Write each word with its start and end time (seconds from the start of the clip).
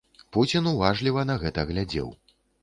Пуцін 0.37 0.69
уважліва 0.71 1.27
на 1.31 1.35
гэта 1.45 1.67
глядзеў. 1.73 2.11